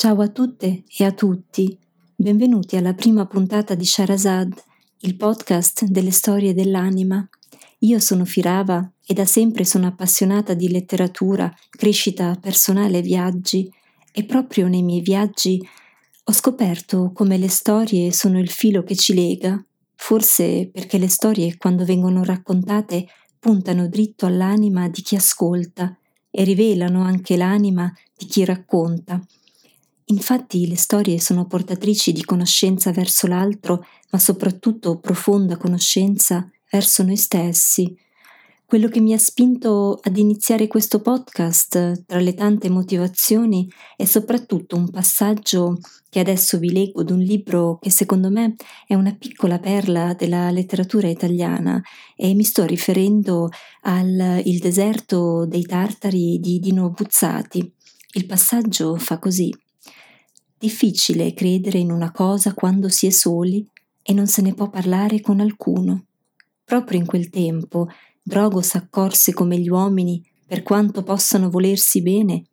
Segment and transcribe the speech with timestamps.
[0.00, 1.76] Ciao a tutte e a tutti,
[2.16, 4.50] benvenuti alla prima puntata di Sharazad,
[5.00, 7.28] il podcast delle storie dell'anima.
[7.80, 13.70] Io sono Firava e da sempre sono appassionata di letteratura, crescita personale e viaggi
[14.10, 15.60] e proprio nei miei viaggi
[16.24, 19.62] ho scoperto come le storie sono il filo che ci lega,
[19.96, 23.06] forse perché le storie quando vengono raccontate
[23.38, 25.94] puntano dritto all'anima di chi ascolta
[26.30, 29.22] e rivelano anche l'anima di chi racconta.
[30.10, 37.16] Infatti le storie sono portatrici di conoscenza verso l'altro, ma soprattutto profonda conoscenza verso noi
[37.16, 37.96] stessi.
[38.64, 44.76] Quello che mi ha spinto ad iniziare questo podcast, tra le tante motivazioni, è soprattutto
[44.76, 48.54] un passaggio che adesso vi leggo d'un libro che secondo me
[48.86, 51.80] è una piccola perla della letteratura italiana
[52.16, 53.48] e mi sto riferendo
[53.82, 57.72] al Il deserto dei tartari di Dino Buzzati.
[58.12, 59.52] Il passaggio fa così.
[60.62, 63.66] Difficile credere in una cosa quando si è soli
[64.02, 66.04] e non se ne può parlare con alcuno.
[66.62, 67.88] Proprio in quel tempo
[68.20, 72.44] Drogo s'accorse come gli uomini, per quanto possano volersi bene,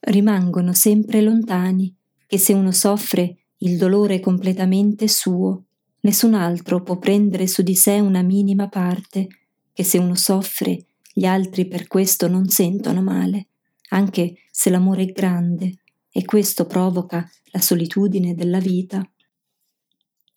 [0.00, 1.94] rimangono sempre lontani,
[2.26, 5.66] che se uno soffre il dolore è completamente suo,
[6.00, 9.28] nessun altro può prendere su di sé una minima parte,
[9.72, 13.46] che se uno soffre gli altri per questo non sentono male,
[13.90, 15.81] anche se l'amore è grande
[16.12, 19.02] e questo provoca la solitudine della vita.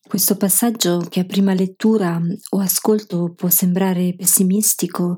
[0.08, 5.18] Questo passaggio che a prima lettura o ascolto può sembrare pessimistico,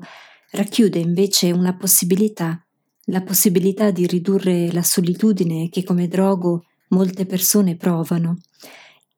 [0.50, 2.66] racchiude invece una possibilità,
[3.04, 8.38] la possibilità di ridurre la solitudine che come drogo molte persone provano.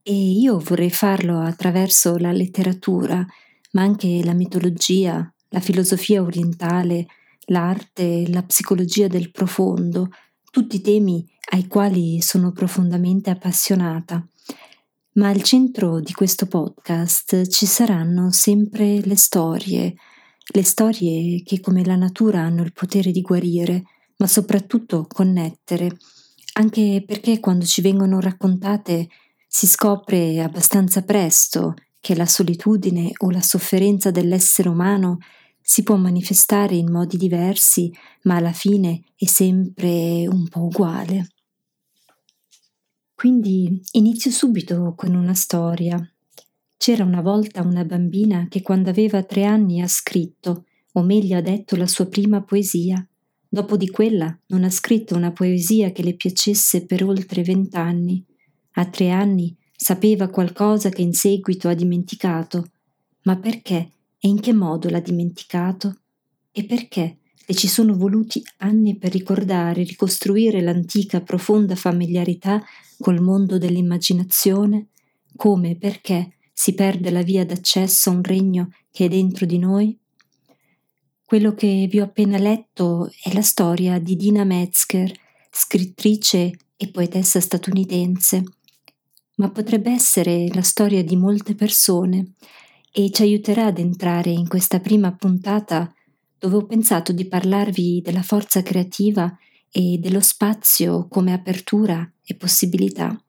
[0.02, 3.24] E io vorrei farlo attraverso la letteratura,
[3.72, 7.06] ma anche la mitologia, la filosofia orientale,
[7.46, 10.08] l'arte, la psicologia del profondo,
[10.50, 14.26] tutti temi ai quali sono profondamente appassionata.
[15.12, 19.94] Ma al centro di questo podcast ci saranno sempre le storie,
[20.52, 23.84] le storie che come la natura hanno il potere di guarire,
[24.16, 25.96] ma soprattutto connettere,
[26.54, 29.08] anche perché quando ci vengono raccontate
[29.46, 35.18] si scopre abbastanza presto che la solitudine o la sofferenza dell'essere umano
[35.70, 37.92] si può manifestare in modi diversi,
[38.22, 41.28] ma alla fine è sempre un po' uguale.
[43.14, 45.96] Quindi inizio subito con una storia.
[46.76, 50.64] C'era una volta una bambina che quando aveva tre anni ha scritto,
[50.94, 53.06] o meglio ha detto la sua prima poesia.
[53.48, 58.26] Dopo di quella non ha scritto una poesia che le piacesse per oltre vent'anni.
[58.72, 62.72] A tre anni sapeva qualcosa che in seguito ha dimenticato.
[63.22, 66.02] Ma perché e in che modo l'ha dimenticato?
[66.52, 72.62] E perché le ci sono voluti anni per ricordare e ricostruire l'antica profonda familiarità
[72.98, 74.88] col mondo dell'immaginazione?
[75.34, 79.58] Come e perché si perde la via d'accesso a un regno che è dentro di
[79.58, 79.98] noi?
[81.24, 85.10] Quello che vi ho appena letto è la storia di Dina Metzger,
[85.50, 88.42] scrittrice e poetessa statunitense,
[89.36, 92.34] ma potrebbe essere la storia di molte persone
[92.92, 95.92] e ci aiuterà ad entrare in questa prima puntata
[96.38, 99.36] dove ho pensato di parlarvi della forza creativa
[99.70, 103.22] e dello spazio come apertura e possibilità.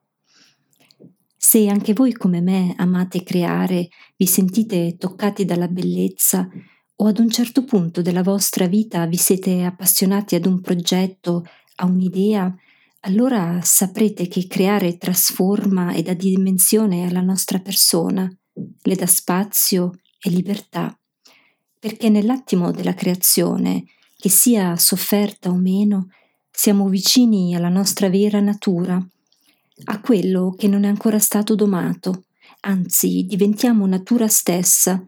[1.36, 6.48] Se anche voi come me amate creare, vi sentite toccati dalla bellezza
[6.96, 11.44] o ad un certo punto della vostra vita vi siete appassionati ad un progetto,
[11.76, 12.54] a un'idea,
[13.00, 20.30] allora saprete che creare trasforma e dà dimensione alla nostra persona le dà spazio e
[20.30, 20.96] libertà,
[21.78, 23.84] perché nell'attimo della creazione,
[24.16, 26.08] che sia sofferta o meno,
[26.50, 29.04] siamo vicini alla nostra vera natura,
[29.84, 32.24] a quello che non è ancora stato domato,
[32.60, 35.02] anzi diventiamo natura stessa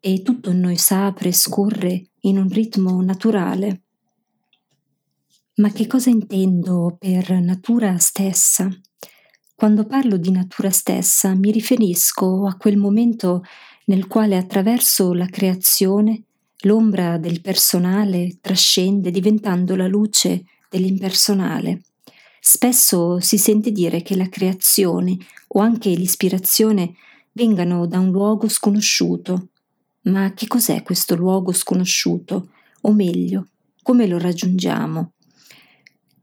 [0.00, 3.82] e tutto in noi s'apre e scorre in un ritmo naturale.
[5.56, 8.68] Ma che cosa intendo per natura stessa?
[9.58, 13.42] Quando parlo di natura stessa mi riferisco a quel momento
[13.86, 16.24] nel quale attraverso la creazione
[16.64, 21.84] l'ombra del personale trascende diventando la luce dell'impersonale.
[22.38, 25.16] Spesso si sente dire che la creazione
[25.48, 26.94] o anche l'ispirazione
[27.32, 29.48] vengano da un luogo sconosciuto.
[30.02, 32.50] Ma che cos'è questo luogo sconosciuto?
[32.82, 33.46] O meglio,
[33.82, 35.12] come lo raggiungiamo?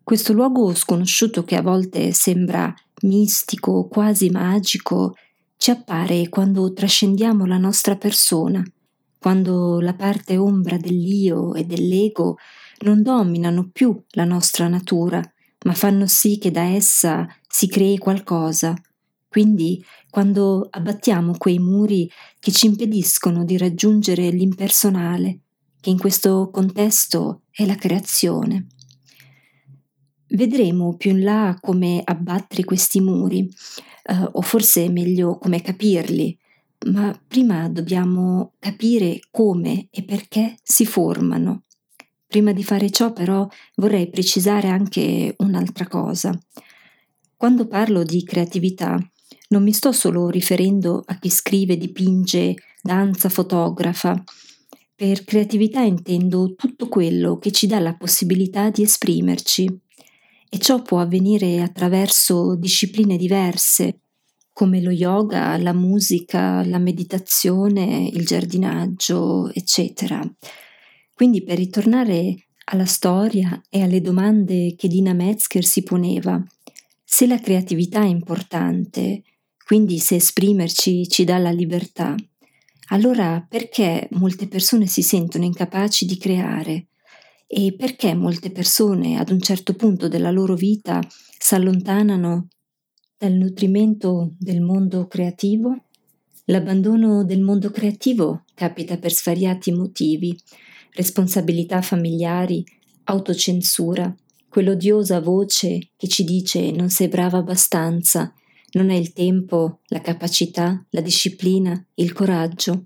[0.03, 2.71] Questo luogo sconosciuto che a volte sembra
[3.04, 5.16] mistico, quasi magico,
[5.58, 8.64] ci appare quando trascendiamo la nostra persona,
[9.18, 12.38] quando la parte ombra dell'io e dell'ego
[12.80, 15.22] non dominano più la nostra natura,
[15.66, 18.76] ma fanno sì che da essa si crei qualcosa.
[19.30, 22.10] Quindi, quando abbattiamo quei muri
[22.40, 25.40] che ci impediscono di raggiungere l'impersonale,
[25.80, 28.68] che in questo contesto è la creazione.
[30.35, 33.47] Vedremo più in là come abbattere questi muri,
[34.03, 36.35] eh, o forse meglio come capirli,
[36.88, 41.65] ma prima dobbiamo capire come e perché si formano.
[42.25, 46.35] Prima di fare ciò però vorrei precisare anche un'altra cosa.
[47.38, 48.97] Quando parlo di creatività
[49.50, 54.24] non mi sto solo riferendo a chi scrive, dipinge, danza, fotografa.
[54.95, 59.81] Per creatività intendo tutto quello che ci dà la possibilità di esprimerci
[60.54, 64.02] e ciò può avvenire attraverso discipline diverse,
[64.54, 70.22] come lo yoga, la musica, la meditazione, il giardinaggio, eccetera.
[71.12, 72.36] Quindi per ritornare
[72.66, 76.40] alla storia e alle domande che Dina Metzger si poneva,
[77.04, 79.24] se la creatività è importante,
[79.66, 82.16] quindi se esprimerci ci dà la libertà,
[82.90, 86.90] allora perché molte persone si sentono incapaci di creare?
[87.56, 91.00] E perché molte persone ad un certo punto della loro vita
[91.38, 92.48] si allontanano
[93.16, 95.84] dal nutrimento del mondo creativo?
[96.46, 100.36] L'abbandono del mondo creativo capita per svariati motivi,
[100.94, 102.64] responsabilità familiari,
[103.04, 104.12] autocensura,
[104.50, 108.34] quell'odiosa voce che ci dice non sei brava abbastanza,
[108.72, 112.86] non hai il tempo, la capacità, la disciplina, il coraggio.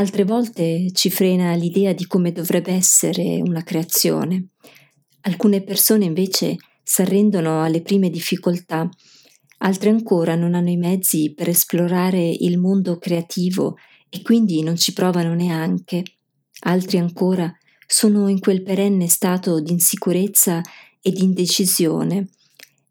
[0.00, 4.50] Altre volte ci frena l'idea di come dovrebbe essere una creazione.
[5.22, 6.54] Alcune persone invece
[6.84, 8.88] si arrendono alle prime difficoltà.
[9.58, 13.76] Altre ancora non hanno i mezzi per esplorare il mondo creativo
[14.08, 16.04] e quindi non ci provano neanche,
[16.60, 17.52] altri ancora
[17.84, 20.60] sono in quel perenne stato di insicurezza
[21.00, 22.28] e di indecisione.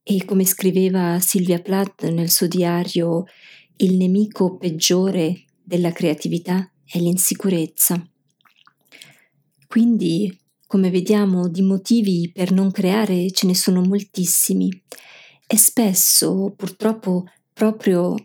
[0.03, 3.23] E come scriveva Silvia Plath nel suo diario,
[3.77, 8.01] il nemico peggiore della creatività è l'insicurezza.
[9.67, 10.35] Quindi,
[10.65, 14.69] come vediamo, di motivi per non creare ce ne sono moltissimi
[15.45, 18.15] e spesso, purtroppo, proprio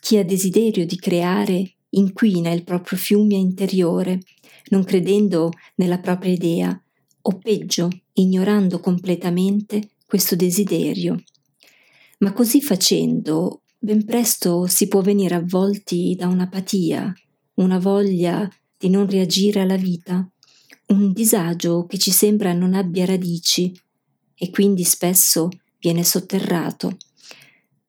[0.00, 4.20] chi ha desiderio di creare inquina il proprio fiume interiore,
[4.68, 6.82] non credendo nella propria idea,
[7.22, 11.22] o peggio, ignorando completamente questo desiderio.
[12.18, 17.12] Ma così facendo, ben presto si può venire avvolti da un'apatia,
[17.62, 20.28] una voglia di non reagire alla vita,
[20.86, 23.72] un disagio che ci sembra non abbia radici
[24.34, 25.48] e quindi spesso
[25.78, 26.96] viene sotterrato,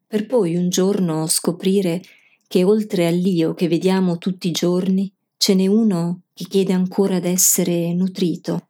[0.05, 2.01] per poi un giorno scoprire
[2.47, 7.93] che oltre all'io che vediamo tutti i giorni, ce n'è uno che chiede ancora d'essere
[7.93, 8.67] nutrito.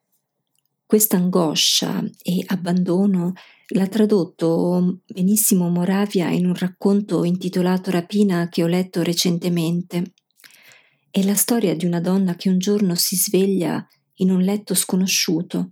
[0.86, 3.34] Questa angoscia e abbandono
[3.70, 10.14] l'ha tradotto benissimo Moravia in un racconto intitolato Rapina che ho letto recentemente.
[11.14, 13.86] È la storia di una donna che un giorno si sveglia
[14.20, 15.72] in un letto sconosciuto,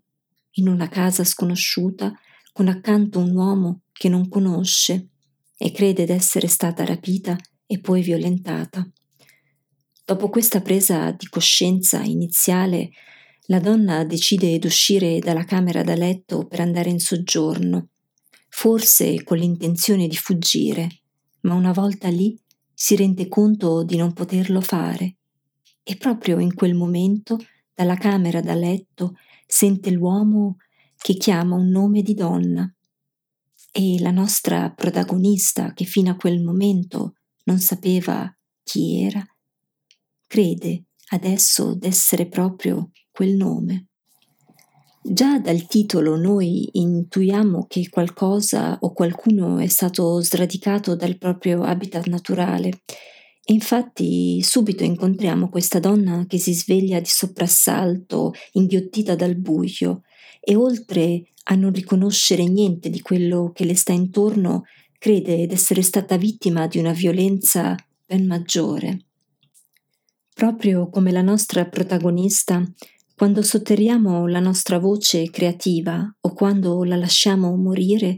[0.56, 2.12] in una casa sconosciuta,
[2.52, 5.08] con accanto un uomo che non conosce
[5.56, 8.86] e crede d'essere stata rapita e poi violentata.
[10.04, 12.90] Dopo questa presa di coscienza iniziale,
[13.44, 17.92] la donna decide d'uscire dalla camera da letto per andare in soggiorno,
[18.50, 21.00] forse con l'intenzione di fuggire,
[21.42, 22.38] ma una volta lì
[22.74, 25.14] si rende conto di non poterlo fare
[25.84, 27.38] e proprio in quel momento
[27.74, 30.58] dalla camera da letto sente l'uomo
[30.98, 32.72] che chiama un nome di donna
[33.72, 38.32] e la nostra protagonista, che fino a quel momento non sapeva
[38.64, 39.26] chi era,
[40.28, 43.88] crede adesso d'essere proprio quel nome.
[45.02, 52.08] Già dal titolo noi intuiamo che qualcosa o qualcuno è stato sradicato dal proprio habitat
[52.08, 52.82] naturale
[53.54, 60.04] infatti subito incontriamo questa donna che si sveglia di soprassalto, inghiottita dal buio,
[60.40, 64.64] e oltre a non riconoscere niente di quello che le sta intorno,
[64.98, 67.76] crede d'essere stata vittima di una violenza
[68.06, 69.06] ben maggiore.
[70.34, 72.64] Proprio come la nostra protagonista,
[73.16, 78.18] quando sotterriamo la nostra voce creativa o quando la lasciamo morire,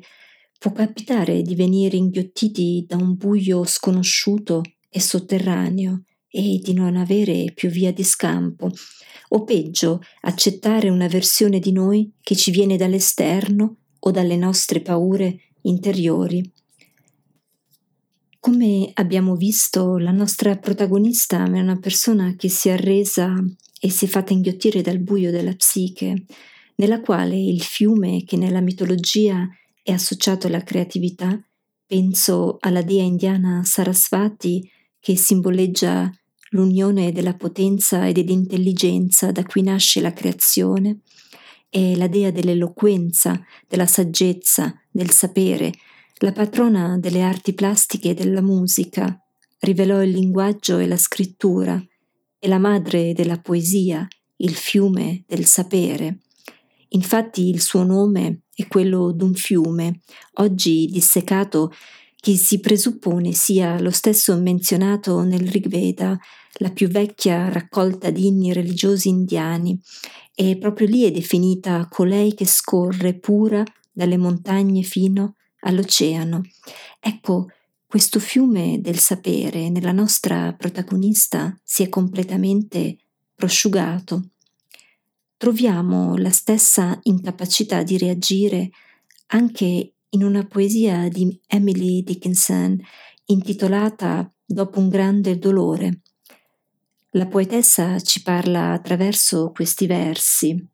[0.59, 4.61] può capitare di venire inghiottiti da un buio sconosciuto
[4.91, 8.69] e sotterraneo e di non avere più via di scampo,
[9.29, 15.39] o peggio, accettare una versione di noi che ci viene dall'esterno o dalle nostre paure
[15.61, 16.51] interiori.
[18.39, 23.33] Come abbiamo visto, la nostra protagonista è una persona che si è arresa
[23.79, 26.25] e si è fatta inghiottire dal buio della psiche,
[26.75, 29.47] nella quale il fiume che nella mitologia
[29.83, 31.39] è associato alla creatività,
[31.85, 34.67] penso alla dea indiana Sarasvati
[35.01, 36.09] che simboleggia
[36.51, 40.99] l'unione della potenza e dell'intelligenza da cui nasce la creazione,
[41.69, 45.71] è la dea dell'eloquenza, della saggezza, del sapere,
[46.17, 49.19] la patrona delle arti plastiche e della musica,
[49.59, 51.83] rivelò il linguaggio e la scrittura,
[52.37, 56.19] è la madre della poesia, il fiume del sapere.
[56.89, 60.01] Infatti il suo nome è quello d'un fiume,
[60.33, 61.71] oggi dissecato,
[62.21, 66.15] che si presuppone sia lo stesso menzionato nel Rig Veda,
[66.59, 69.81] la più vecchia raccolta di inni religiosi indiani,
[70.35, 76.43] e proprio lì è definita colei che scorre pura dalle montagne fino all'oceano.
[76.99, 77.47] Ecco,
[77.87, 82.97] questo fiume del sapere nella nostra protagonista si è completamente
[83.35, 84.29] prosciugato.
[85.37, 88.69] Troviamo la stessa incapacità di reagire
[89.27, 92.77] anche in una poesia di Emily Dickinson
[93.25, 96.01] intitolata Dopo un grande dolore.
[97.11, 100.67] La poetessa ci parla attraverso questi versi.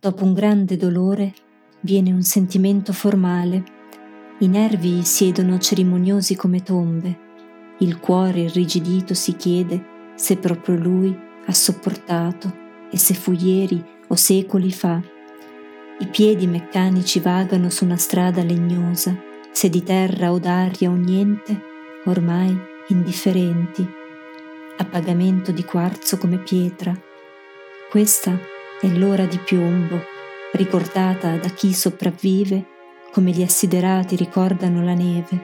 [0.00, 1.34] Dopo un grande dolore
[1.80, 3.62] viene un sentimento formale,
[4.38, 7.18] i nervi siedono cerimoniosi come tombe,
[7.80, 12.50] il cuore irrigidito si chiede se proprio lui ha sopportato
[12.90, 15.02] e se fu ieri o secoli fa.
[15.98, 19.16] I piedi meccanici vagano su una strada legnosa,
[19.50, 21.58] se di terra o d'aria o niente,
[22.04, 22.54] ormai
[22.88, 23.86] indifferenti
[24.76, 26.94] a pagamento di quarzo come pietra.
[27.88, 28.38] Questa
[28.78, 30.02] è l'ora di piombo,
[30.52, 32.66] ricordata da chi sopravvive
[33.10, 35.40] come gli assiderati ricordano la neve,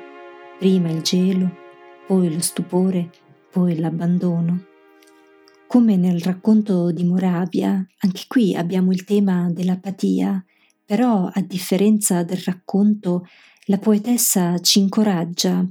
[0.59, 1.50] prima il gelo,
[2.06, 3.09] poi lo stupore,
[3.50, 4.64] poi l'abbandono.
[5.73, 10.45] Come nel racconto di Moravia, anche qui abbiamo il tema dell'apatia,
[10.85, 13.26] però a differenza del racconto,
[13.69, 15.67] la poetessa ci incoraggia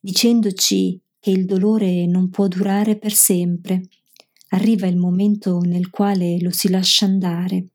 [0.00, 3.82] dicendoci che il dolore non può durare per sempre.
[4.52, 7.66] Arriva il momento nel quale lo si lascia andare.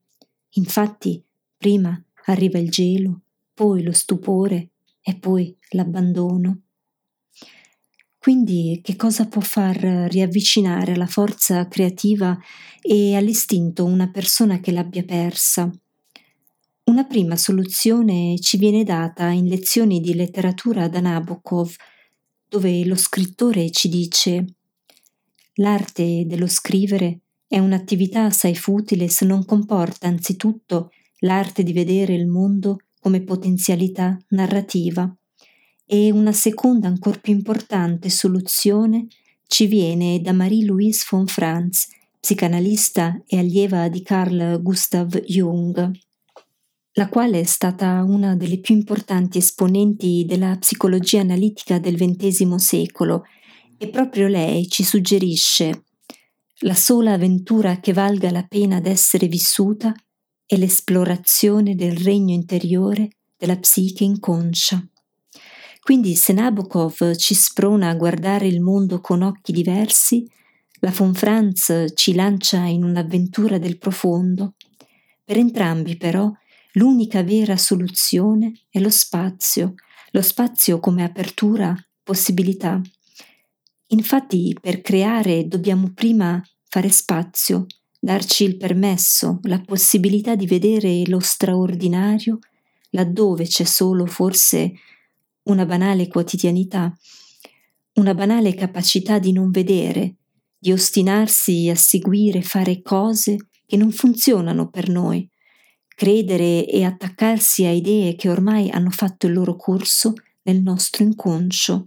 [0.54, 1.22] Infatti,
[1.56, 3.20] prima arriva il gelo,
[3.54, 4.70] poi lo stupore
[5.00, 6.62] e poi l'abbandono.
[8.28, 12.38] Quindi che cosa può far riavvicinare alla forza creativa
[12.82, 15.72] e all'istinto una persona che l'abbia persa?
[16.84, 21.74] Una prima soluzione ci viene data in lezioni di letteratura da Nabokov,
[22.46, 24.44] dove lo scrittore ci dice
[25.54, 32.26] l'arte dello scrivere è un'attività assai futile se non comporta anzitutto l'arte di vedere il
[32.26, 35.17] mondo come potenzialità narrativa
[35.88, 39.06] e una seconda ancor più importante soluzione
[39.46, 41.88] ci viene da Marie-Louise von Franz,
[42.20, 45.90] psicanalista e allieva di Carl Gustav Jung
[46.92, 53.22] la quale è stata una delle più importanti esponenti della psicologia analitica del XX secolo
[53.78, 55.84] e proprio lei ci suggerisce
[56.62, 59.94] la sola avventura che valga la pena d'essere vissuta
[60.44, 64.84] è l'esplorazione del regno interiore della psiche inconscia.
[65.88, 70.28] Quindi se Nabokov ci sprona a guardare il mondo con occhi diversi,
[70.80, 74.52] la von Franz ci lancia in un'avventura del profondo.
[75.24, 76.30] Per entrambi però
[76.72, 79.74] L'unica vera soluzione è lo spazio,
[80.10, 82.80] lo spazio come apertura, possibilità.
[83.86, 87.64] Infatti per creare dobbiamo prima fare spazio,
[87.98, 92.38] darci il permesso, la possibilità di vedere lo straordinario
[92.90, 94.74] laddove c'è solo forse
[95.48, 96.94] una banale quotidianità,
[97.94, 100.16] una banale capacità di non vedere,
[100.58, 105.28] di ostinarsi a seguire, fare cose che non funzionano per noi,
[105.88, 111.82] credere e attaccarsi a idee che ormai hanno fatto il loro corso nel nostro inconscio.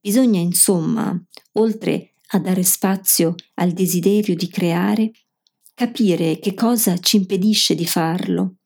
[0.00, 1.18] Bisogna, insomma,
[1.52, 5.12] oltre a dare spazio al desiderio di creare,
[5.74, 8.56] capire che cosa ci impedisce di farlo.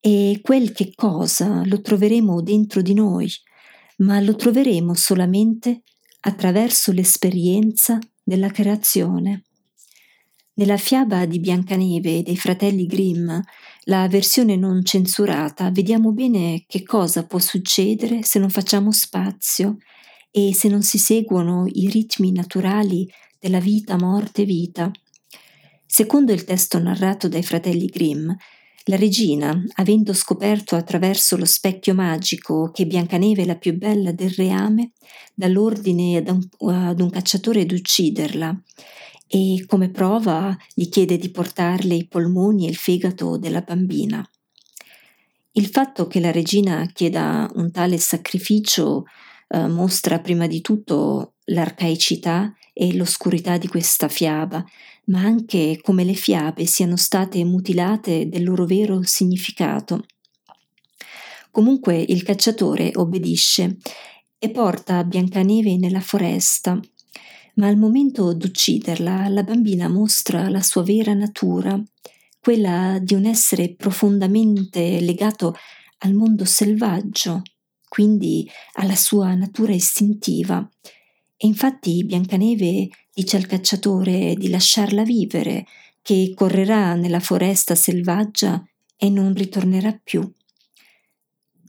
[0.00, 3.30] E quel che cosa lo troveremo dentro di noi,
[3.98, 5.82] ma lo troveremo solamente
[6.20, 9.44] attraverso l'esperienza della creazione.
[10.54, 13.30] Nella fiaba di Biancaneve dei fratelli Grimm,
[13.84, 19.76] la versione non censurata, vediamo bene che cosa può succedere se non facciamo spazio
[20.30, 23.06] e se non si seguono i ritmi naturali
[23.38, 24.90] della vita, morte, vita.
[25.86, 28.30] Secondo il testo narrato dai fratelli Grimm,
[28.84, 34.30] la regina, avendo scoperto attraverso lo specchio magico che Biancaneve è la più bella del
[34.30, 34.92] reame,
[35.34, 38.62] dà l'ordine ad un, ad un cacciatore d'ucciderla
[39.26, 44.28] e come prova gli chiede di portarle i polmoni e il fegato della bambina.
[45.52, 49.04] Il fatto che la regina chieda un tale sacrificio
[49.48, 54.64] eh, mostra prima di tutto l'arcaicità e l'oscurità di questa fiaba,
[55.06, 60.04] ma anche come le fiabe siano state mutilate del loro vero significato.
[61.50, 63.78] Comunque il cacciatore obbedisce
[64.38, 66.78] e porta Biancaneve nella foresta,
[67.56, 71.80] ma al momento d'ucciderla la bambina mostra la sua vera natura,
[72.40, 75.54] quella di un essere profondamente legato
[75.98, 77.42] al mondo selvaggio,
[77.86, 80.66] quindi alla sua natura istintiva.
[81.42, 85.64] E infatti Biancaneve dice al cacciatore di lasciarla vivere,
[86.02, 88.62] che correrà nella foresta selvaggia
[88.94, 90.30] e non ritornerà più.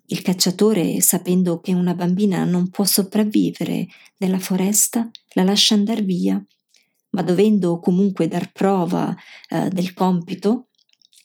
[0.07, 3.87] Il cacciatore, sapendo che una bambina non può sopravvivere
[4.17, 6.45] nella foresta, la lascia andare via,
[7.11, 9.15] ma dovendo comunque dar prova
[9.47, 10.67] eh, del compito,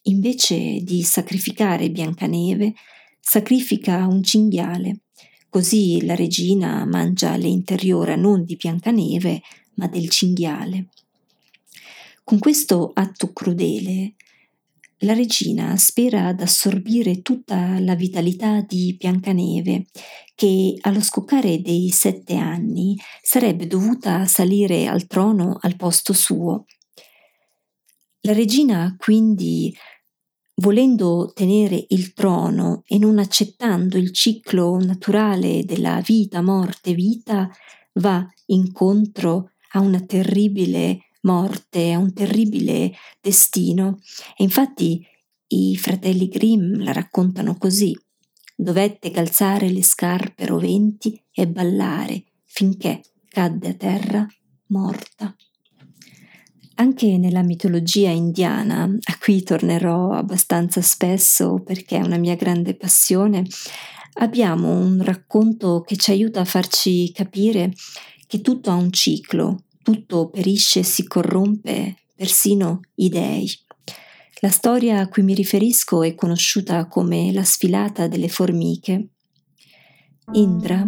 [0.02, 2.74] invece di sacrificare Biancaneve,
[3.18, 5.00] sacrifica un cinghiale.
[5.56, 9.40] Così la regina mangia l'interiora non di Biancaneve,
[9.76, 10.88] ma del cinghiale.
[12.22, 14.16] Con questo atto crudele,
[14.98, 19.86] la regina spera ad assorbire tutta la vitalità di Biancaneve,
[20.34, 26.66] che allo scoccare dei sette anni sarebbe dovuta salire al trono al posto suo.
[28.20, 29.74] La regina quindi,
[30.56, 37.50] volendo tenere il trono e non accettando il ciclo naturale della vita, morte, vita,
[37.94, 43.98] va incontro a una terribile morte, a un terribile destino.
[44.36, 45.04] E infatti
[45.48, 47.96] i fratelli Grimm la raccontano così.
[48.54, 54.26] Dovette calzare le scarpe roventi e ballare finché cadde a terra
[54.68, 55.36] morta.
[56.78, 63.46] Anche nella mitologia indiana, a cui tornerò abbastanza spesso perché è una mia grande passione,
[64.18, 67.72] abbiamo un racconto che ci aiuta a farci capire
[68.26, 73.50] che tutto ha un ciclo, tutto perisce e si corrompe, persino i dei.
[74.40, 79.08] La storia a cui mi riferisco è conosciuta come la sfilata delle formiche.
[80.32, 80.86] Indra,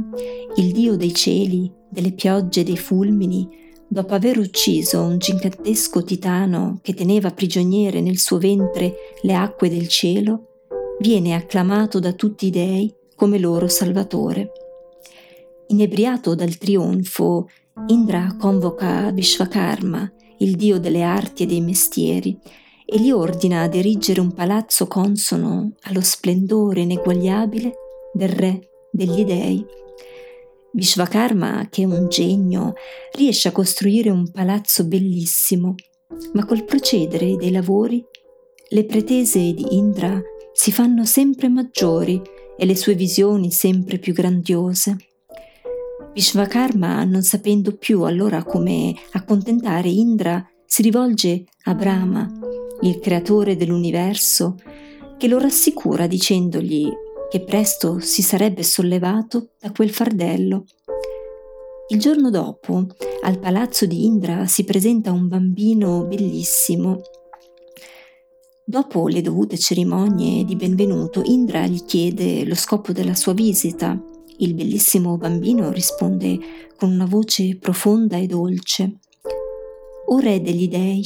[0.57, 3.49] il dio dei cieli, delle piogge e dei fulmini,
[3.89, 9.89] dopo aver ucciso un gigantesco titano che teneva prigioniere nel suo ventre le acque del
[9.89, 10.67] cielo,
[11.01, 14.53] viene acclamato da tutti i dei come loro salvatore.
[15.69, 17.49] Inebriato dal trionfo,
[17.87, 22.39] Indra convoca Vishvakarma, il dio delle arti e dei mestieri,
[22.85, 27.73] e gli ordina di erigere un palazzo consono allo splendore ineguagliabile
[28.13, 29.65] del re degli dei.
[30.73, 32.75] Vishvakarma, che è un genio,
[33.13, 35.75] riesce a costruire un palazzo bellissimo,
[36.33, 38.05] ma col procedere dei lavori
[38.71, 40.21] le pretese di Indra
[40.53, 42.21] si fanno sempre maggiori
[42.57, 44.97] e le sue visioni sempre più grandiose.
[46.13, 52.29] Vishvakarma, non sapendo più allora come accontentare Indra, si rivolge a Brahma,
[52.83, 54.57] il creatore dell'universo,
[55.17, 56.93] che lo rassicura dicendogli
[57.29, 60.65] che presto si sarebbe sollevato da quel fardello.
[61.89, 62.87] Il giorno dopo,
[63.23, 67.01] al palazzo di Indra si presenta un bambino bellissimo.
[68.65, 73.99] Dopo le dovute cerimonie di benvenuto, Indra gli chiede lo scopo della sua visita
[74.41, 76.39] il bellissimo bambino risponde
[76.77, 78.99] con una voce profonda e dolce.
[80.07, 81.05] O re degli dei,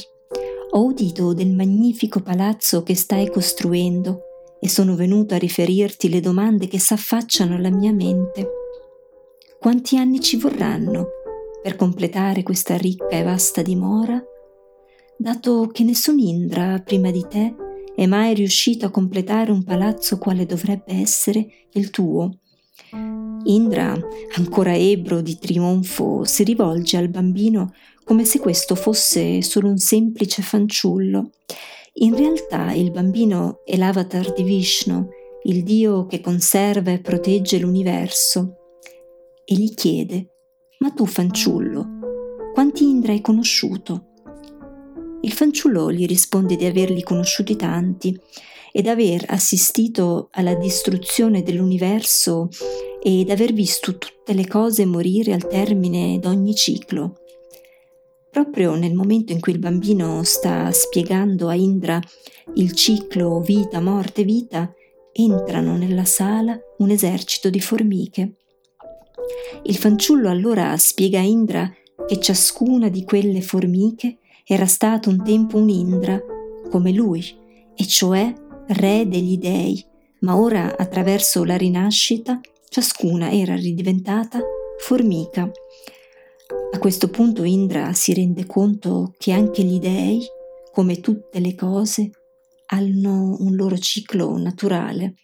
[0.72, 4.20] ho udito del magnifico palazzo che stai costruendo
[4.64, 8.48] e sono venuto a riferirti le domande che s'affacciano alla mia mente.
[9.58, 11.08] Quanti anni ci vorranno
[11.60, 14.22] per completare questa ricca e vasta dimora?
[15.18, 17.56] Dato che nessun Indra prima di te
[17.96, 22.38] è mai riuscito a completare un palazzo quale dovrebbe essere il tuo.
[23.44, 23.98] Indra,
[24.36, 30.40] ancora ebro di trionfo, si rivolge al bambino come se questo fosse solo un semplice
[30.40, 31.30] fanciullo.
[31.96, 35.08] In realtà il bambino è l'avatar di Vishnu,
[35.42, 38.56] il dio che conserva e protegge l'universo.
[39.44, 40.30] E gli chiede,
[40.78, 41.86] ma tu fanciullo,
[42.54, 44.06] quanti Indra hai conosciuto?
[45.20, 48.18] Il fanciullo gli risponde di averli conosciuti tanti
[48.72, 52.48] ed aver assistito alla distruzione dell'universo
[53.02, 57.21] ed aver visto tutte le cose morire al termine d'ogni ciclo.
[58.32, 62.00] Proprio nel momento in cui il bambino sta spiegando a Indra
[62.54, 64.72] il ciclo vita, morte, vita,
[65.12, 68.36] entrano nella sala un esercito di formiche.
[69.64, 71.70] Il fanciullo allora spiega a Indra
[72.06, 76.18] che ciascuna di quelle formiche era stato un tempo un Indra,
[76.70, 77.22] come lui,
[77.76, 78.32] e cioè
[78.68, 79.84] re degli dei,
[80.20, 84.40] ma ora attraverso la rinascita ciascuna era ridiventata
[84.78, 85.50] formica.
[86.74, 90.20] A questo punto Indra si rende conto che anche gli dei,
[90.72, 92.10] come tutte le cose,
[92.68, 95.14] hanno un loro ciclo naturale.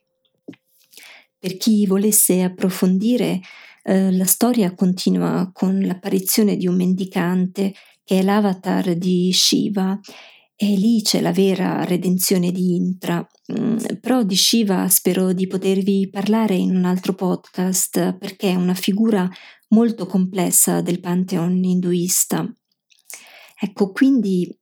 [1.39, 3.41] Per chi volesse approfondire,
[3.83, 7.73] eh, la storia continua con l'apparizione di un mendicante
[8.05, 9.99] che è l'avatar di Shiva
[10.55, 13.27] e lì c'è la vera redenzione di Intra.
[13.59, 18.75] Mm, però di Shiva spero di potervi parlare in un altro podcast perché è una
[18.75, 19.31] figura
[19.69, 22.47] molto complessa del pantheon induista.
[23.61, 24.57] Ecco, quindi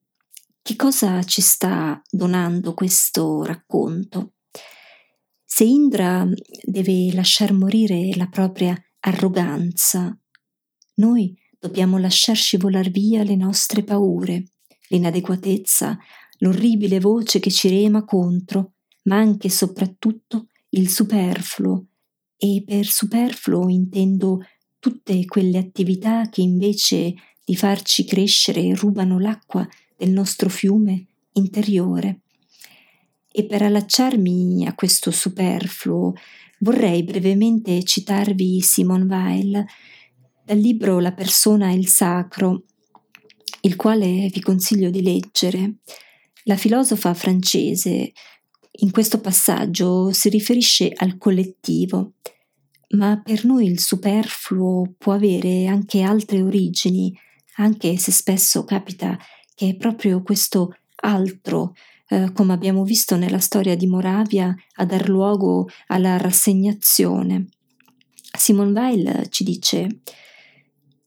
[0.63, 4.35] che cosa ci sta donando questo racconto?
[5.45, 6.27] Se Indra
[6.63, 10.19] deve lasciar morire la propria arroganza,
[10.95, 14.45] noi dobbiamo lasciar scivolar via le nostre paure
[14.89, 15.99] l'inadeguatezza,
[16.39, 21.87] l'orribile voce che ci rema contro, ma anche e soprattutto il superfluo.
[22.37, 24.41] E per superfluo intendo
[24.79, 32.21] tutte quelle attività che invece di farci crescere rubano l'acqua del nostro fiume interiore.
[33.31, 36.13] E per allacciarmi a questo superfluo
[36.61, 39.67] vorrei brevemente citarvi Simone Weil
[40.45, 42.65] dal libro La persona e il sacro
[43.67, 45.79] il quale vi consiglio di leggere.
[46.45, 48.13] La filosofa francese
[48.79, 52.13] in questo passaggio si riferisce al collettivo,
[52.91, 57.13] ma per noi il superfluo può avere anche altre origini,
[57.57, 59.19] anche se spesso capita
[59.55, 61.75] che è proprio questo altro,
[62.09, 67.49] eh, come abbiamo visto nella storia di Moravia, a dar luogo alla rassegnazione.
[68.37, 70.01] Simone Weil ci dice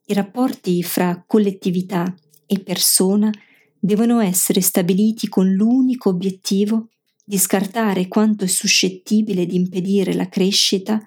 [0.05, 2.11] i rapporti fra collettività
[2.47, 3.31] e persona
[3.79, 6.87] devono essere stabiliti con l'unico obiettivo
[7.23, 10.99] di scartare quanto è suscettibile di impedire la crescita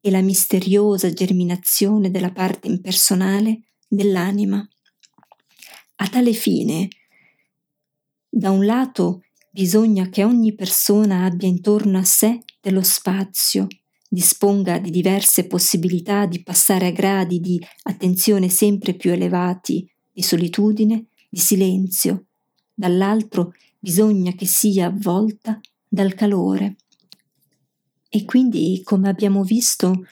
[0.00, 4.66] e la misteriosa germinazione della parte impersonale dell'anima.
[5.96, 6.88] A tale fine,
[8.28, 13.66] da un lato bisogna che ogni persona abbia intorno a sé dello spazio,
[14.08, 21.06] disponga di diverse possibilità di passare a gradi di attenzione sempre più elevati di solitudine,
[21.28, 22.26] di silenzio,
[22.72, 26.76] dall'altro bisogna che sia avvolta dal calore.
[28.08, 30.04] E quindi, come abbiamo visto,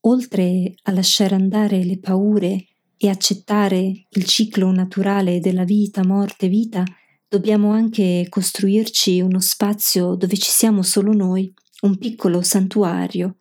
[0.00, 6.84] oltre a lasciare andare le paure e accettare il ciclo naturale della vita, morte, vita,
[7.28, 13.36] dobbiamo anche costruirci uno spazio dove ci siamo solo noi, un piccolo santuario.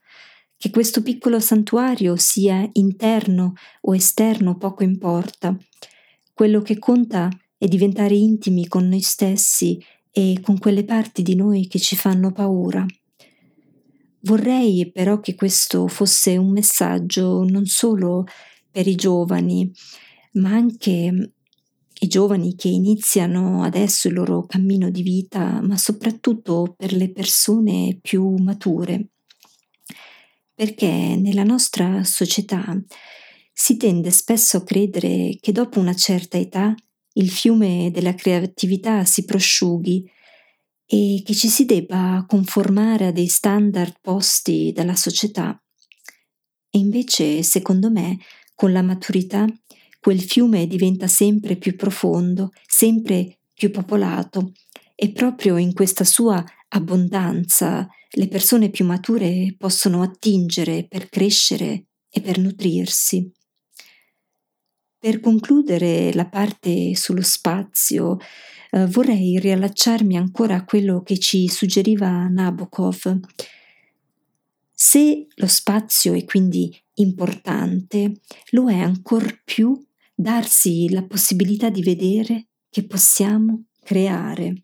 [0.56, 5.56] Che questo piccolo santuario sia interno o esterno poco importa,
[6.34, 11.68] quello che conta è diventare intimi con noi stessi e con quelle parti di noi
[11.68, 12.86] che ci fanno paura.
[14.28, 18.26] Vorrei però che questo fosse un messaggio non solo
[18.70, 19.72] per i giovani,
[20.34, 21.32] ma anche
[22.00, 28.00] i giovani che iniziano adesso il loro cammino di vita, ma soprattutto per le persone
[28.02, 29.12] più mature.
[30.54, 32.78] Perché nella nostra società
[33.54, 36.76] si tende spesso a credere che dopo una certa età
[37.14, 40.04] il fiume della creatività si prosciughi
[40.88, 45.62] e che ci si debba conformare a dei standard posti dalla società.
[46.70, 48.18] E invece, secondo me,
[48.56, 49.46] con la maturità,
[50.00, 54.54] quel fiume diventa sempre più profondo, sempre più popolato
[54.96, 62.22] e proprio in questa sua abbondanza le persone più mature possono attingere per crescere e
[62.22, 63.30] per nutrirsi.
[65.00, 68.18] Per concludere la parte sullo spazio,
[68.72, 73.20] eh, vorrei riallacciarmi ancora a quello che ci suggeriva Nabokov.
[74.74, 79.80] Se lo spazio è quindi importante, lo è ancor più
[80.16, 84.64] darsi la possibilità di vedere che possiamo creare.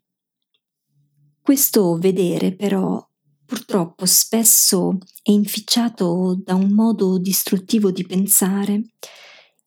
[1.40, 3.08] Questo vedere però
[3.44, 8.82] purtroppo spesso è inficiato da un modo distruttivo di pensare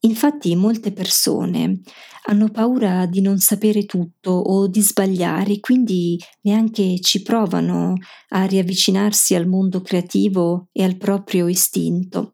[0.01, 1.81] Infatti molte persone
[2.25, 7.95] hanno paura di non sapere tutto o di sbagliare, quindi neanche ci provano
[8.29, 12.33] a riavvicinarsi al mondo creativo e al proprio istinto.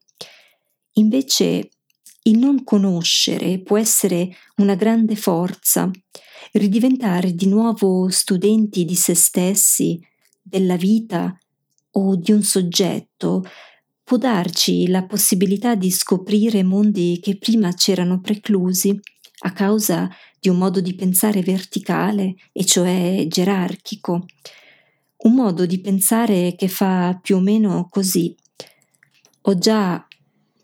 [0.94, 1.70] Invece
[2.24, 5.90] il non conoscere può essere una grande forza,
[6.54, 10.00] ridiventare di nuovo studenti di se stessi,
[10.42, 11.36] della vita
[11.92, 13.44] o di un soggetto
[14.04, 19.00] può darci la possibilità di scoprire mondi che prima c'erano preclusi
[19.46, 24.26] a causa di un modo di pensare verticale, e cioè gerarchico.
[25.24, 28.36] un modo di pensare che fa più o meno così.
[29.44, 30.06] Ho già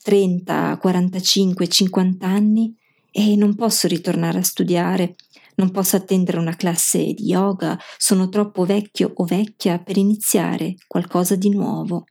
[0.04, 2.76] 30, 45, 50 anni
[3.10, 5.16] e non posso ritornare a studiare,
[5.56, 11.36] non posso attendere una classe di yoga, sono troppo vecchio o vecchia per iniziare qualcosa
[11.36, 12.04] di nuovo.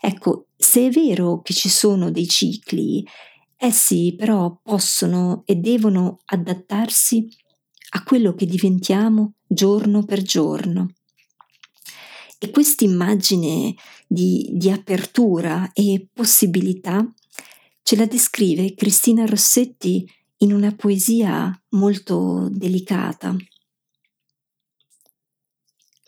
[0.00, 3.06] Ecco, se è vero che ci sono dei cicli,
[3.56, 7.28] essi però possono e devono adattarsi
[7.90, 10.94] a quello che diventiamo giorno per giorno.
[12.38, 13.74] E questa immagine
[14.06, 17.06] di, di apertura e possibilità
[17.82, 23.36] ce la descrive Cristina Rossetti in una poesia molto delicata.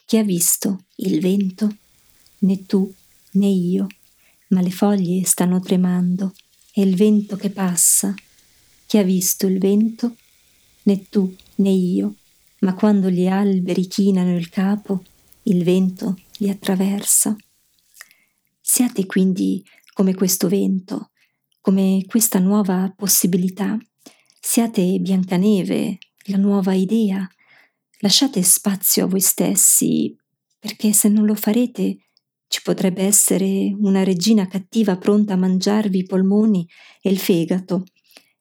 [0.06, 1.76] Chi ha visto il vento?
[2.38, 2.90] Né tu
[3.32, 3.86] né io,
[4.48, 6.34] ma le foglie stanno tremando,
[6.72, 8.14] è il vento che passa.
[8.86, 10.16] Chi ha visto il vento?
[10.84, 12.16] Né tu né io,
[12.60, 15.02] ma quando gli alberi chinano il capo,
[15.44, 17.36] il vento li attraversa.
[18.60, 21.10] Siate quindi come questo vento,
[21.60, 23.78] come questa nuova possibilità.
[24.40, 27.28] Siate Biancaneve, la nuova idea.
[27.98, 30.16] Lasciate spazio a voi stessi,
[30.58, 31.98] perché se non lo farete
[32.52, 36.68] ci potrebbe essere una regina cattiva pronta a mangiarvi i polmoni
[37.00, 37.84] e il fegato.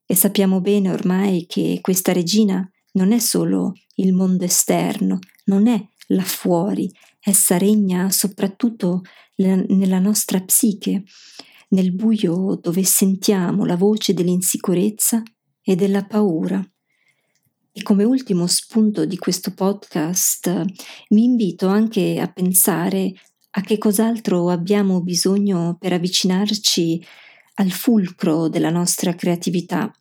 [0.06, 5.82] E sappiamo bene ormai che questa regina non è solo il mondo esterno, non è
[6.08, 9.04] là fuori, essa regna soprattutto
[9.38, 11.04] nella nostra psiche,
[11.70, 15.24] nel buio dove sentiamo la voce dell'insicurezza
[15.64, 16.62] e della paura.
[17.72, 20.66] E come ultimo spunto di questo podcast
[21.12, 23.14] mi invito anche a pensare
[23.52, 27.04] a che cos'altro abbiamo bisogno per avvicinarci
[27.56, 29.92] al fulcro della nostra creatività,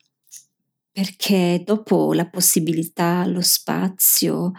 [0.91, 4.51] perché dopo la possibilità, lo spazio,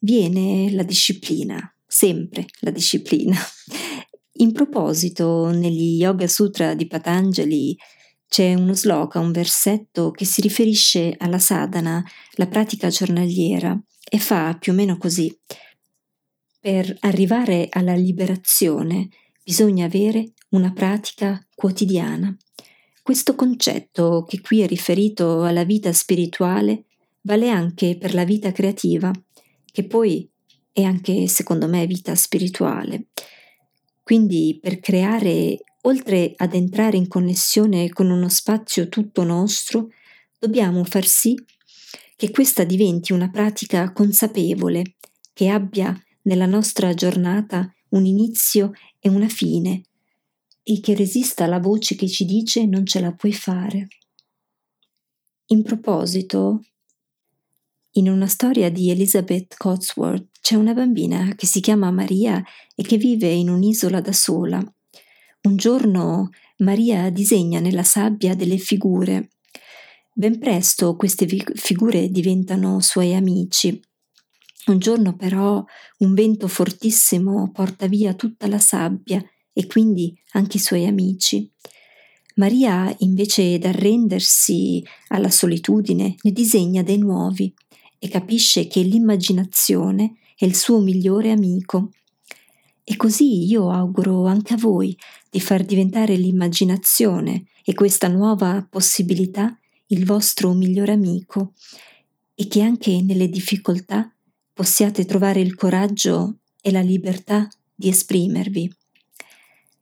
[0.00, 3.36] viene la disciplina, sempre la disciplina.
[4.40, 7.76] In proposito, negli Yoga Sutra di Patanjali
[8.28, 14.56] c'è uno sloka, un versetto che si riferisce alla sadhana, la pratica giornaliera, e fa
[14.58, 15.34] più o meno così.
[16.70, 19.08] Per arrivare alla liberazione
[19.42, 22.36] bisogna avere una pratica quotidiana.
[23.02, 26.84] Questo concetto, che qui è riferito alla vita spirituale,
[27.22, 29.10] vale anche per la vita creativa,
[29.64, 30.30] che poi
[30.70, 33.06] è anche, secondo me, vita spirituale.
[34.02, 39.88] Quindi per creare, oltre ad entrare in connessione con uno spazio tutto nostro,
[40.38, 41.34] dobbiamo far sì
[42.14, 44.96] che questa diventi una pratica consapevole,
[45.32, 45.98] che abbia
[46.28, 49.82] nella nostra giornata un inizio e una fine,
[50.62, 53.88] e che resista alla voce che ci dice non ce la puoi fare.
[55.46, 56.62] In proposito,
[57.92, 62.98] in una storia di Elizabeth Cotsworth c'è una bambina che si chiama Maria e che
[62.98, 64.62] vive in un'isola da sola.
[65.40, 69.30] Un giorno Maria disegna nella sabbia delle figure.
[70.12, 73.80] Ben presto queste figure diventano suoi amici.
[74.66, 75.64] Un giorno però
[75.98, 81.50] un vento fortissimo porta via tutta la sabbia e quindi anche i suoi amici.
[82.34, 87.52] Maria, invece d'arrendersi alla solitudine, ne disegna dei nuovi
[87.98, 91.90] e capisce che l'immaginazione è il suo migliore amico.
[92.84, 94.96] E così io auguro anche a voi
[95.28, 101.54] di far diventare l'immaginazione e questa nuova possibilità il vostro migliore amico
[102.34, 104.10] e che anche nelle difficoltà
[104.58, 108.68] possiate trovare il coraggio e la libertà di esprimervi.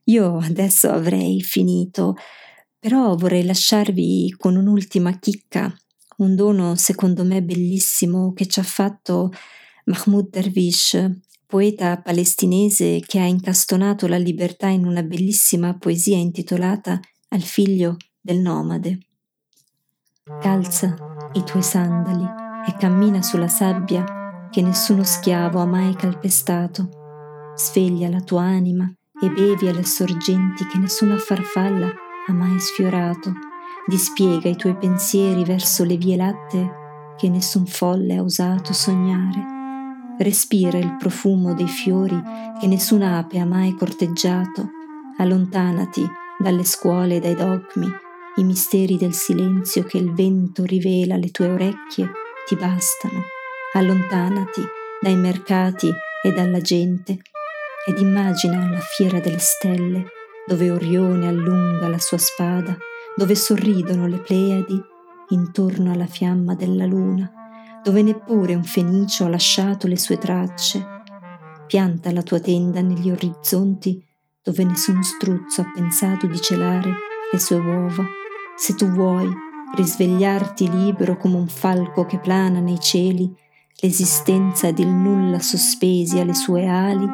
[0.04, 2.14] Io adesso avrei finito,
[2.78, 5.74] però vorrei lasciarvi con un'ultima chicca,
[6.18, 9.32] un dono secondo me bellissimo che ci ha fatto
[9.86, 11.10] Mahmoud Darwish,
[11.46, 18.40] poeta palestinese che ha incastonato la libertà in una bellissima poesia intitolata Al figlio del
[18.40, 18.98] nomade.
[20.38, 20.94] Calza
[21.32, 22.26] i tuoi sandali
[22.68, 24.24] e cammina sulla sabbia
[24.56, 26.88] che nessuno schiavo ha mai calpestato.
[27.56, 28.90] Sveglia la tua anima
[29.20, 31.92] e bevi alle sorgenti che nessuna farfalla
[32.26, 33.34] ha mai sfiorato.
[33.84, 36.70] Dispiega i tuoi pensieri verso le vie latte
[37.18, 39.44] che nessun folle ha osato sognare.
[40.20, 42.18] Respira il profumo dei fiori
[42.58, 44.70] che nessuna ape ha mai corteggiato.
[45.18, 46.02] Allontanati
[46.38, 47.90] dalle scuole e dai dogmi,
[48.36, 52.10] i misteri del silenzio che il vento rivela alle tue orecchie
[52.46, 53.35] ti bastano.
[53.76, 54.62] Allontanati
[55.02, 57.18] dai mercati e dalla gente
[57.86, 60.06] ed immagina la fiera delle stelle,
[60.46, 62.74] dove Orione allunga la sua spada,
[63.14, 64.80] dove sorridono le Pleiadi
[65.28, 67.30] intorno alla fiamma della luna,
[67.82, 70.82] dove neppure un fenicio ha lasciato le sue tracce.
[71.66, 74.02] pianta la tua tenda negli orizzonti
[74.42, 76.94] dove nessun struzzo ha pensato di celare
[77.30, 78.06] le sue uova.
[78.56, 79.30] Se tu vuoi
[79.74, 83.44] risvegliarti libero come un falco che plana nei cieli,
[83.80, 87.06] l'esistenza ed il nulla sospesi alle sue ali,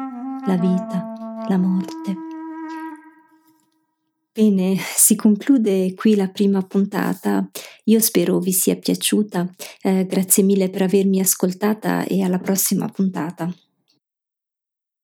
[0.45, 2.15] la vita, la morte.
[4.31, 7.47] Bene, si conclude qui la prima puntata.
[7.83, 9.47] Io spero vi sia piaciuta.
[9.81, 13.53] Eh, grazie mille per avermi ascoltata e alla prossima puntata.